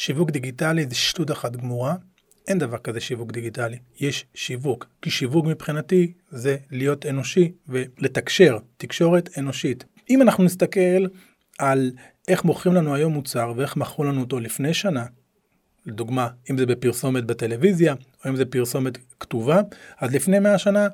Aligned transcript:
שיווק 0.00 0.30
דיגיטלי 0.30 0.86
זה 0.88 0.94
שטות 0.94 1.30
אחת 1.30 1.56
גמורה, 1.56 1.94
אין 2.48 2.58
דבר 2.58 2.78
כזה 2.78 3.00
שיווק 3.00 3.32
דיגיטלי, 3.32 3.78
יש 4.00 4.26
שיווק. 4.34 4.86
כי 5.02 5.10
שיווק 5.10 5.46
מבחינתי 5.46 6.12
זה 6.30 6.56
להיות 6.70 7.06
אנושי 7.06 7.52
ולתקשר, 7.68 8.58
תקשורת 8.76 9.38
אנושית. 9.38 9.84
אם 10.10 10.22
אנחנו 10.22 10.44
נסתכל 10.44 11.06
על 11.58 11.90
איך 12.28 12.44
מוכרים 12.44 12.74
לנו 12.74 12.94
היום 12.94 13.12
מוצר 13.12 13.52
ואיך 13.56 13.76
מכרו 13.76 14.04
לנו 14.04 14.20
אותו 14.20 14.40
לפני 14.40 14.74
שנה, 14.74 15.04
לדוגמה, 15.86 16.28
אם 16.50 16.58
זה 16.58 16.66
בפרסומת 16.66 17.24
בטלוויזיה, 17.24 17.94
או 18.24 18.30
אם 18.30 18.36
זה 18.36 18.44
פרסומת 18.44 18.98
כתובה, 19.20 19.60
אז 19.98 20.14
לפני 20.14 20.38
100 20.38 20.58
שנה, 20.58 20.88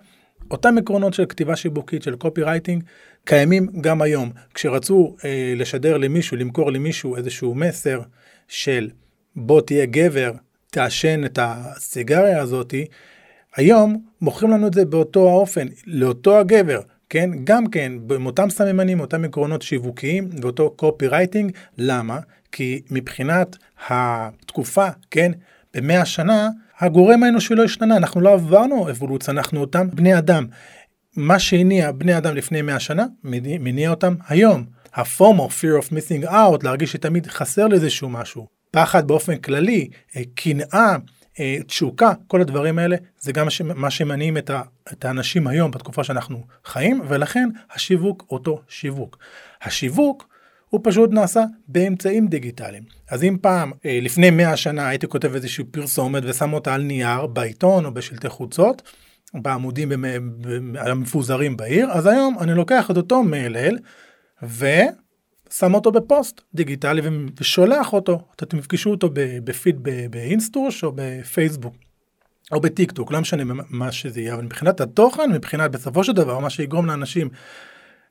אותם 0.51 0.79
עקרונות 0.79 1.15
של 1.15 1.27
כתיבה 1.27 1.57
שיווקית, 1.57 2.03
של 2.03 2.17
קופי 2.17 2.43
רייטינג, 2.43 2.83
קיימים 3.25 3.69
גם 3.81 4.03
היום. 4.03 4.31
כשרצו 4.55 5.17
אה, 5.25 5.53
לשדר 5.57 5.97
למישהו, 5.97 6.37
למכור 6.37 6.73
למישהו 6.73 7.17
איזשהו 7.17 7.55
מסר 7.55 8.01
של 8.49 8.91
בוא 9.37 9.61
תהיה 9.61 9.87
גבר, 9.87 10.33
תעשן 10.71 11.25
את 11.25 11.39
הסיגריה 11.43 12.41
הזאתי, 12.41 12.87
היום 13.57 14.05
מוכרים 14.21 14.51
לנו 14.51 14.67
את 14.67 14.75
זה 14.75 14.85
באותו 14.85 15.29
האופן, 15.29 15.67
לאותו 15.87 16.39
הגבר, 16.39 16.81
כן? 17.09 17.31
גם 17.45 17.67
כן, 17.67 17.93
עם 18.15 18.27
אותם 18.27 18.51
סממנים, 18.51 19.01
אותם 19.01 19.25
עקרונות 19.25 19.63
שיווקיים 19.63 20.29
ואותו 20.43 20.71
קופי 20.71 21.07
רייטינג, 21.07 21.53
למה? 21.79 22.19
כי 22.53 22.83
מבחינת 22.91 23.57
התקופה, 23.89 24.89
כן, 25.11 25.33
במאה 25.75 26.05
שנה, 26.05 26.49
הגורם 26.79 27.23
האנושי 27.23 27.55
לא 27.55 27.65
השתנה, 27.65 27.97
אנחנו 27.97 28.21
לא 28.21 28.33
עברנו 28.33 28.91
אבולוציה, 28.91 29.35
אנחנו 29.35 29.61
אותם 29.61 29.91
בני 29.91 30.19
אדם. 30.19 30.47
מה 31.17 31.39
שהניע 31.39 31.93
בני 31.93 32.19
אדם 32.19 32.35
לפני 32.35 32.63
מאה 32.63 32.81
שנה, 32.81 33.07
מניע 33.25 33.91
אותם 33.91 34.15
היום. 34.29 34.76
הפומו, 34.97 35.49
fear 35.61 35.83
of 35.85 35.89
missing 35.89 36.29
out, 36.31 36.59
להרגיש 36.63 36.93
שתמיד 36.93 37.27
חסר 37.27 37.67
לאיזשהו 37.67 38.09
משהו. 38.09 38.47
פחד 38.71 39.09
באופן 39.09 39.37
כללי, 39.37 39.89
אה, 40.17 40.23
קנאה, 40.35 40.97
אה, 41.41 41.57
תשוקה, 41.67 42.13
כל 42.27 42.41
הדברים 42.41 42.79
האלה, 42.79 42.97
זה 43.21 43.33
גם 43.33 43.47
מה 43.75 43.91
שמניעים 43.91 44.37
את, 44.37 45.05
האנשים 45.05 45.47
היום 45.47 45.71
בתקופה 45.71 46.05
שאנחנו 46.05 46.47
חיים, 46.65 47.01
ולכן 47.09 47.49
השיווק 47.73 48.25
אותו 48.31 48.63
שיווק. 48.69 49.19
השיווק 49.63 50.29
הוא 50.69 50.81
פשוט 50.85 51.11
נעשה 51.13 51.45
באמצעים 51.69 52.29
דיגיטליים. 52.29 52.83
אז 53.11 53.25
אם 53.25 53.37
פעם, 53.41 53.73
אה, 53.87 53.99
לפני 54.03 54.31
100 54.31 54.57
שנה 54.57 54.89
הייתי 54.89 55.07
כותב 55.09 55.35
איזושהי 55.35 55.65
פרסומת 55.65 56.23
ושם 56.27 56.53
אותה 56.53 56.75
על 56.75 56.83
נייר, 56.83 57.27
בעיתון 57.27 57.85
או 57.85 57.95
בשלטי 57.95 58.29
חוצות, 58.29 58.83
בעמודים 59.35 59.93
המפוזרים 60.79 61.57
בעיר, 61.57 61.91
אז 61.93 62.07
היום 62.07 62.37
אני 62.41 62.55
לוקח 62.55 62.91
את 62.91 62.97
אותו 62.97 63.23
מיילל 63.23 63.79
ושם 64.43 65.75
אותו 65.75 65.93
בפוסט 65.93 66.41
דיגיטלי 66.55 67.03
ושולח 67.41 67.93
אותו, 67.93 68.21
אתם 68.37 68.61
תפגשו 68.61 68.91
אותו 68.91 69.11
בפיד 69.45 69.83
באינסטוש 70.11 70.85
או 70.85 70.93
בפייסבוק. 70.95 71.75
או 72.53 72.61
בטיק 72.61 72.93
טוק, 72.93 73.13
לא 73.13 73.21
משנה 73.21 73.63
מה 73.71 73.93
שזה 73.93 74.21
יהיה, 74.21 74.35
אבל 74.35 74.43
מבחינת 74.45 74.81
התוכן, 74.81 75.33
מבחינת 75.33 75.71
בסופו 75.71 76.05
של 76.05 76.13
דבר 76.13 76.39
מה 76.39 76.51
שיגרום 76.51 76.87
לאנשים 76.87 77.29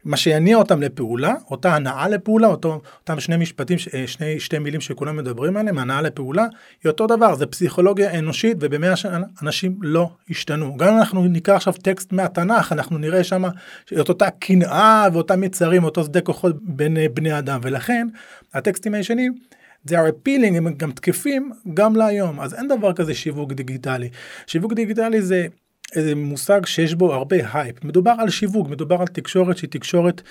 מה 0.06 0.18
שיניע 0.18 0.58
אותם 0.58 0.82
לפעולה, 0.82 1.34
אותה 1.52 1.76
הנאה 1.76 2.08
לפעולה, 2.08 2.48
אותו, 2.48 2.82
אותם 3.00 3.20
שני 3.20 3.38
משפטים, 3.38 3.78
אה, 3.94 4.08
שני, 4.08 4.40
שתי 4.40 4.60
מילים 4.60 4.82
שכולם 4.82 5.18
מדברים 5.18 5.58
עליהם, 5.58 5.78
הנאה 5.78 6.02
לפעולה, 6.02 6.46
היא 6.84 6.90
אותו 6.90 7.08
דבר, 7.08 7.36
זה 7.36 7.46
פסיכולוגיה 7.46 8.20
אנושית 8.20 8.58
ובמאה 8.60 8.92
השנה 8.92 9.26
אנשים 9.44 9.78
לא 9.82 10.10
השתנו. 10.30 10.78
גם 10.78 10.94
אם 10.94 10.98
אנחנו 11.00 11.26
ניקח 11.26 11.54
עכשיו 11.54 11.74
טקסט 11.74 12.12
מהתנ"ך, 12.12 12.72
אנחנו 12.72 12.98
נראה 12.98 13.24
שם 13.24 13.44
את 14.02 14.10
אותה 14.10 14.30
קנאה 14.30 15.08
ואותם 15.14 15.44
יצרים, 15.44 15.84
אותו 15.84 16.04
שדה 16.04 16.22
כוחות 16.22 16.56
בין 16.62 16.98
אה, 16.98 17.06
בני 17.14 17.38
אדם, 17.40 17.60
ולכן 17.64 18.08
הטקסטים 18.54 18.94
הישנים 18.94 19.34
they 19.88 19.94
are 19.94 20.10
appealing 20.10 20.58
הם 20.58 20.74
גם 20.78 20.92
תקפים 20.92 21.52
גם 21.74 21.96
להיום. 21.96 22.40
אז 22.40 22.54
אין 22.54 22.68
דבר 22.68 22.94
כזה 22.94 23.14
שיווק 23.14 23.54
דיגיטלי. 23.54 24.10
שיווק 24.48 24.74
דיגיטלי 24.74 25.22
זה 25.22 25.48
איזה 25.96 26.16
מושג 26.16 26.66
שיש 26.66 26.94
בו 26.96 27.14
הרבה 27.14 27.38
הייפ. 27.54 27.84
מדובר 27.84 28.14
על 28.20 28.30
שיווק, 28.30 28.70
מדובר 28.70 29.02
על 29.02 29.08
תקשורת 29.08 29.58
שהיא 29.58 29.70
תקשורת 29.70 30.22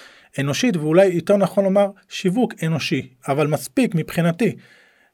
אנושית, 0.40 0.76
ואולי 0.76 1.06
יותר 1.06 1.36
נכון 1.36 1.64
לומר 1.64 1.86
שיווק 2.08 2.54
אנושי, 2.64 3.08
אבל 3.28 3.46
מספיק 3.46 3.94
מבחינתי. 3.94 4.56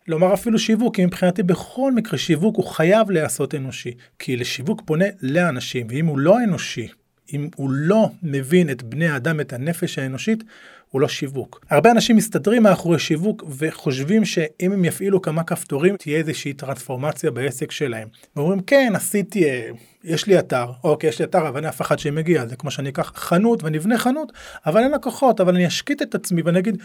לומר 0.08 0.34
אפילו 0.34 0.58
שיווק, 0.58 0.96
כי 0.96 1.06
מבחינתי 1.06 1.42
בכל 1.42 1.92
מקרה 1.92 2.18
שיווק 2.18 2.56
הוא 2.56 2.64
חייב 2.66 3.10
להיעשות 3.10 3.54
אנושי, 3.54 3.94
כי 4.18 4.36
לשיווק 4.36 4.82
פונה 4.84 5.04
לאנשים, 5.22 5.86
ואם 5.90 6.06
הוא 6.06 6.18
לא 6.18 6.38
אנושי, 6.44 6.88
אם 7.32 7.48
הוא 7.56 7.70
לא 7.70 8.10
מבין 8.22 8.70
את 8.70 8.82
בני 8.82 9.08
האדם, 9.08 9.40
את 9.40 9.52
הנפש 9.52 9.98
האנושית, 9.98 10.44
הוא 10.90 11.00
לא 11.00 11.08
שיווק. 11.08 11.64
הרבה 11.70 11.90
אנשים 11.90 12.16
מסתדרים 12.16 12.62
מאחורי 12.62 12.98
שיווק 12.98 13.44
וחושבים 13.58 14.24
שאם 14.24 14.72
הם 14.72 14.84
יפעילו 14.84 15.22
כמה 15.22 15.42
כפתורים 15.42 15.96
תהיה 15.96 16.18
איזושהי 16.18 16.52
טרנספורמציה 16.52 17.30
בעסק 17.30 17.70
שלהם. 17.70 18.08
ואומרים 18.36 18.60
כן 18.60 18.92
עשיתי, 18.96 19.44
אה, 19.44 19.70
יש 20.04 20.26
לי 20.26 20.38
אתר, 20.38 20.66
אוקיי 20.84 21.08
יש 21.08 21.18
לי 21.18 21.24
אתר 21.24 21.48
אבל 21.48 21.56
אין 21.56 21.64
אף 21.64 21.80
אחד 21.80 21.98
שמגיע, 21.98 22.46
זה 22.46 22.56
כמו 22.56 22.70
שאני 22.70 22.88
אקח 22.88 23.12
חנות 23.16 23.62
ואני 23.62 23.78
אבנה 23.78 23.98
חנות, 23.98 24.32
אבל 24.66 24.82
אין 24.82 24.90
לקוחות, 24.90 25.40
אבל 25.40 25.54
אני 25.54 25.66
אשקיט 25.66 26.02
את 26.02 26.14
עצמי 26.14 26.42
ואני 26.42 26.58
אגיד 26.58 26.76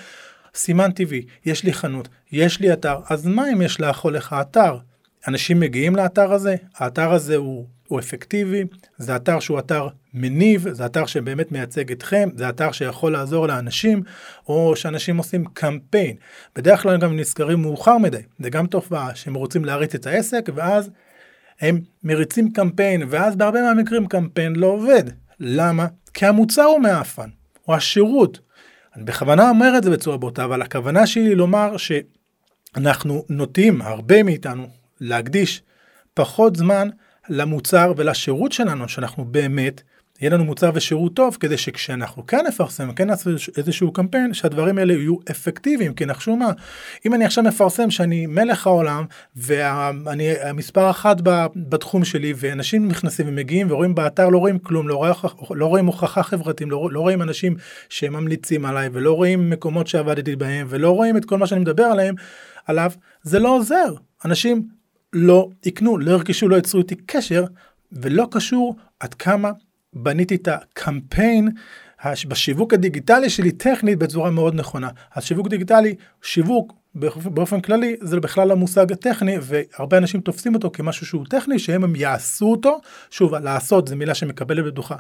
סימן 0.56 0.92
טבעי, 0.92 1.26
יש 1.46 1.64
לי 1.64 1.74
חנות, 1.74 2.08
יש 2.32 2.60
לי 2.60 2.74
אתר, 2.74 2.96
אז 3.10 3.28
מה 3.28 3.52
אם 3.54 3.62
יש 3.62 3.80
לאכול 3.80 4.16
לך 4.16 4.36
אתר? 4.42 4.78
אנשים 5.28 5.60
מגיעים 5.60 5.96
לאתר 5.96 6.34
הזה, 6.34 6.56
האתר 6.76 7.12
הזה 7.12 7.36
הוא 7.36 7.66
הוא 7.88 8.00
אפקטיבי, 8.00 8.64
זה 8.98 9.16
אתר 9.16 9.40
שהוא 9.40 9.60
אתר 9.60 9.88
מניב, 10.14 10.70
זה 10.72 10.86
אתר 10.86 11.06
שבאמת 11.06 11.52
מייצג 11.52 11.92
אתכם, 11.92 12.30
זה 12.36 12.50
אתר 12.50 12.72
שיכול 12.72 13.12
לעזור 13.12 13.48
לאנשים, 13.48 14.04
או 14.48 14.76
שאנשים 14.76 15.18
עושים 15.18 15.46
קמפיין. 15.46 16.16
בדרך 16.56 16.82
כלל 16.82 16.98
גם 16.98 17.18
נזכרים 17.20 17.62
מאוחר 17.62 17.98
מדי, 17.98 18.22
זה 18.40 18.50
גם 18.50 18.68
תופעה 18.68 19.16
שהם 19.16 19.34
רוצים 19.34 19.66
להריץ 19.66 19.96
את 19.96 20.08
העסק, 20.08 20.50
ואז 20.56 20.90
הם 21.62 21.82
מריצים 22.04 22.54
קמפיין, 22.54 23.04
ואז 23.10 23.36
בהרבה 23.36 23.62
מהמקרים 23.62 24.08
קמפיין 24.08 24.56
לא 24.56 24.68
עובד. 24.68 25.04
למה? 25.40 25.88
כי 26.14 26.26
המוצר 26.26 26.64
הוא 26.64 26.80
מעפן, 26.80 27.30
או 27.68 27.76
השירות. 27.76 28.40
אני 28.96 29.04
בכוונה 29.04 29.50
אומר 29.50 29.78
את 29.78 29.84
זה 29.84 29.90
בצורה 29.90 30.18
בוטה, 30.18 30.44
אבל 30.44 30.62
הכוונה 30.62 31.08
שלי 31.08 31.36
לומר 31.36 31.76
שאנחנו 31.78 33.26
נוטים, 33.30 33.82
הרבה 33.82 34.24
מאיתנו, 34.24 34.68
להקדיש 35.02 35.62
פחות 36.14 36.56
זמן 36.56 36.90
למוצר 37.30 37.94
ולשירות 37.98 38.52
שלנו, 38.52 38.90
שאנחנו 38.90 39.26
באמת, 39.26 39.82
יהיה 40.22 40.32
לנו 40.32 40.46
מוצר 40.46 40.72
ושירות 40.74 41.14
טוב, 41.14 41.38
כדי 41.40 41.58
שכשאנחנו 41.58 42.26
כן 42.28 42.46
נפרסם, 42.48 42.94
כן 42.94 43.08
נעשה 43.08 43.30
איזשהו 43.58 43.94
קמפיין, 43.94 44.34
שהדברים 44.34 44.78
האלה 44.78 44.94
יהיו 44.94 45.16
אפקטיביים, 45.32 45.94
כי 45.94 46.06
נחשו 46.06 46.36
מה, 46.36 46.52
אם 47.06 47.14
אני 47.14 47.26
עכשיו 47.26 47.44
מפרסם 47.44 47.92
שאני 47.92 48.26
מלך 48.26 48.68
העולם, 48.68 49.06
ואני 49.36 50.32
המספר 50.42 50.90
אחת 50.90 51.18
בתחום 51.56 52.06
שלי, 52.06 52.34
ואנשים 52.38 52.88
נכנסים 52.88 53.28
ומגיעים 53.28 53.72
ורואים 53.72 53.96
באתר, 53.96 54.30
לא 54.30 54.38
רואים 54.38 54.60
כלום, 54.60 54.88
לא, 54.88 54.96
רואה, 54.96 55.12
לא 55.50 55.66
רואים 55.66 55.86
הוכחה 55.86 56.24
חברתית, 56.24 56.68
לא, 56.70 56.90
לא 56.92 57.00
רואים 57.00 57.22
אנשים 57.22 57.56
שממליצים 57.90 58.66
עליי, 58.66 58.90
ולא 58.94 59.14
רואים 59.14 59.50
מקומות 59.50 59.88
שעבדתי 59.88 60.36
בהם, 60.36 60.68
ולא 60.70 60.92
רואים 60.92 61.18
את 61.18 61.26
כל 61.26 61.38
מה 61.38 61.48
שאני 61.48 61.62
מדבר 61.62 61.84
עליהם, 61.84 62.16
עליו, 62.66 62.92
זה 63.24 63.40
לא 63.40 63.56
עוזר. 63.56 63.94
אנשים 64.26 64.68
לא 65.16 65.50
יקנו, 65.66 65.98
לא 65.98 66.12
ירכשו, 66.12 66.50
לא 66.50 66.56
יצרו 66.56 66.80
איתי 66.80 66.96
קשר, 66.96 67.46
ולא 67.92 68.28
קשור 68.32 68.76
עד 69.00 69.14
כמה 69.14 69.52
בניתי 69.94 70.36
את 70.36 70.48
הקמפיין 70.48 71.50
בשיווק 72.28 72.74
הדיגיטלי 72.74 73.30
שלי 73.30 73.52
טכנית 73.52 74.00
בצורה 74.00 74.32
מאוד 74.32 74.56
נכונה. 74.56 74.90
אז 75.16 75.24
שיווק 75.24 75.48
דיגיטלי, 75.48 75.96
שיווק 76.22 76.74
באופן 77.26 77.62
כללי 77.62 77.96
זה 78.02 78.20
בכלל 78.20 78.52
המושג 78.52 78.92
הטכני 78.92 79.38
והרבה 79.42 79.98
אנשים 79.98 80.22
תופסים 80.22 80.56
אותו 80.56 80.72
כמשהו 80.74 81.06
שהוא 81.06 81.26
טכני 81.30 81.60
שהם 81.60 81.84
הם 81.84 81.96
יעשו 81.96 82.46
אותו. 82.46 82.80
שוב 83.12 83.36
לעשות 83.36 83.88
זה 83.88 83.96
מילה 83.96 84.16
שמקבלת 84.16 84.66
בטוחה 84.66 84.96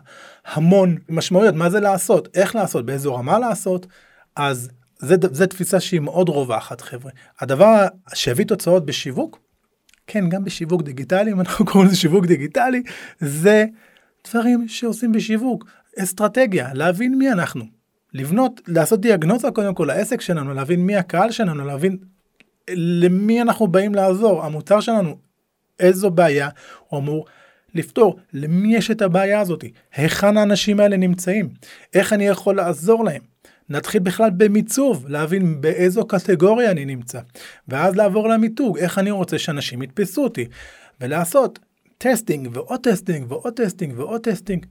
המון 0.45 0.97
משמעויות 1.09 1.55
מה 1.55 1.69
זה 1.69 1.79
לעשות 1.79 2.27
איך 2.33 2.55
לעשות 2.55 2.85
באיזו 2.85 3.15
רמה 3.15 3.39
לעשות 3.39 3.87
אז 4.35 4.69
זה, 4.99 5.15
זה 5.31 5.47
תפיסה 5.47 5.79
שהיא 5.79 5.99
מאוד 5.99 6.29
רווחת 6.29 6.81
חבר'ה. 6.81 7.11
הדבר 7.39 7.85
שהביא 8.13 8.45
תוצאות 8.45 8.85
בשיווק 8.85 9.39
כן, 10.07 10.29
גם 10.29 10.43
בשיווק 10.43 10.81
דיגיטלי, 10.81 11.31
אם 11.31 11.39
אנחנו 11.39 11.65
קוראים 11.71 11.87
לזה 11.87 11.97
שיווק 11.97 12.25
דיגיטלי, 12.25 12.83
זה 13.19 13.65
דברים 14.27 14.67
שעושים 14.67 15.11
בשיווק. 15.11 15.65
אסטרטגיה, 15.99 16.73
להבין 16.73 17.17
מי 17.17 17.31
אנחנו. 17.31 17.65
לבנות, 18.13 18.61
לעשות 18.67 19.01
דיאגנוזה 19.01 19.51
קודם 19.51 19.73
כל 19.73 19.85
לעסק 19.85 20.21
שלנו, 20.21 20.53
להבין 20.53 20.79
מי 20.79 20.95
הקהל 20.95 21.31
שלנו, 21.31 21.65
להבין 21.65 21.97
למי 22.69 23.41
אנחנו 23.41 23.67
באים 23.67 23.95
לעזור. 23.95 24.43
המוצר 24.43 24.79
שלנו, 24.79 25.17
איזו 25.79 26.11
בעיה 26.11 26.49
הוא 26.87 26.99
אמור 26.99 27.25
לפתור, 27.73 28.19
למי 28.33 28.75
יש 28.75 28.91
את 28.91 29.01
הבעיה 29.01 29.39
הזאת, 29.39 29.63
היכן 29.95 30.37
האנשים 30.37 30.79
האלה 30.79 30.97
נמצאים, 30.97 31.49
איך 31.93 32.13
אני 32.13 32.27
יכול 32.27 32.55
לעזור 32.55 33.05
להם. 33.05 33.21
נתחיל 33.69 34.01
בכלל 34.01 34.29
במיצוב, 34.37 35.05
להבין 35.07 35.61
באיזו 35.61 36.07
קטגוריה 36.07 36.71
אני 36.71 36.85
נמצא, 36.85 37.19
ואז 37.67 37.95
לעבור 37.95 38.29
למיתוג, 38.29 38.77
איך 38.77 38.99
אני 38.99 39.11
רוצה 39.11 39.39
שאנשים 39.39 39.81
יתפסו 39.81 40.23
אותי, 40.23 40.45
ולעשות 41.01 41.59
testing 41.97 42.49
ועוד 42.53 42.79
testing 42.83 43.31
ועוד 43.31 43.53
testing 43.53 43.99
ועוד 43.99 44.21
testing. 44.21 44.65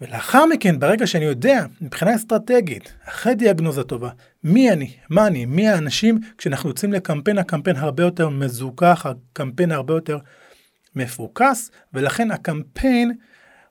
ולאחר 0.00 0.46
מכן, 0.46 0.78
ברגע 0.78 1.06
שאני 1.06 1.24
יודע, 1.24 1.66
מבחינה 1.80 2.14
אסטרטגית, 2.14 2.92
אחרי 3.04 3.34
דיאגנוזה 3.34 3.82
טובה, 3.82 4.10
מי 4.44 4.70
אני, 4.70 4.92
מה 5.10 5.26
אני, 5.26 5.46
מי 5.46 5.68
האנשים, 5.68 6.18
כשאנחנו 6.38 6.68
יוצאים 6.68 6.92
לקמפיין, 6.92 7.38
הקמפיין 7.38 7.76
הרבה 7.76 8.02
יותר 8.02 8.28
מזוקק, 8.28 9.06
הקמפיין 9.06 9.72
הרבה 9.72 9.94
יותר 9.94 10.18
מפוקס, 10.96 11.70
ולכן 11.94 12.30
הקמפיין, 12.30 13.12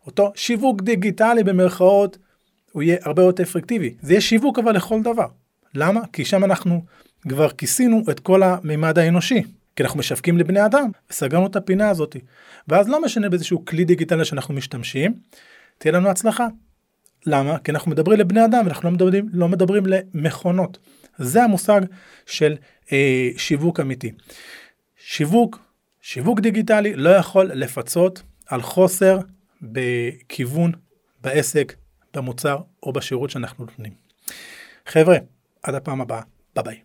אותו 0.05 0.31
שיווק 0.35 0.81
דיגיטלי 0.81 1.43
במרכאות, 1.43 2.17
הוא 2.75 2.83
יהיה 2.83 2.97
הרבה 3.01 3.23
יותר 3.23 3.43
אפקטיבי. 3.43 3.93
זה 4.01 4.13
יהיה 4.13 4.21
שיווק 4.21 4.59
אבל 4.59 4.75
לכל 4.75 5.01
דבר. 5.03 5.27
למה? 5.73 6.01
כי 6.13 6.25
שם 6.25 6.43
אנחנו 6.43 6.85
כבר 7.29 7.49
כיסינו 7.49 8.03
את 8.11 8.19
כל 8.19 8.43
המימד 8.43 8.99
האנושי. 8.99 9.43
כי 9.75 9.83
אנחנו 9.83 9.99
משווקים 9.99 10.37
לבני 10.37 10.65
אדם, 10.65 10.89
וסגרנו 11.09 11.47
את 11.47 11.55
הפינה 11.55 11.89
הזאת. 11.89 12.15
ואז 12.67 12.89
לא 12.89 13.01
משנה 13.01 13.29
באיזשהו 13.29 13.65
כלי 13.65 13.85
דיגיטלי 13.85 14.25
שאנחנו 14.25 14.53
משתמשים, 14.53 15.13
תהיה 15.77 15.91
לנו 15.91 16.09
הצלחה. 16.09 16.47
למה? 17.25 17.57
כי 17.57 17.71
אנחנו 17.71 17.91
מדברים 17.91 18.19
לבני 18.19 18.45
אדם, 18.45 18.67
אנחנו 18.67 18.89
לא 18.89 18.95
מדברים, 18.95 19.29
לא 19.33 19.47
מדברים 19.47 19.83
למכונות. 19.85 20.77
זה 21.17 21.43
המושג 21.43 21.81
של 22.25 22.55
אה, 22.91 23.29
שיווק 23.37 23.79
אמיתי. 23.79 24.11
שיווק, 24.97 25.59
שיווק 26.01 26.39
דיגיטלי 26.39 26.95
לא 26.95 27.09
יכול 27.09 27.45
לפצות 27.45 28.21
על 28.47 28.61
חוסר 28.61 29.19
בכיוון 29.61 30.71
בעסק, 31.21 31.75
במוצר 32.17 32.57
או 32.83 32.93
בשירות 32.93 33.29
שאנחנו 33.29 33.65
נותנים. 33.65 33.93
חבר'ה, 34.85 35.17
עד 35.63 35.75
הפעם 35.75 36.01
הבאה, 36.01 36.21
ביי 36.55 36.61
ביי. 36.61 36.84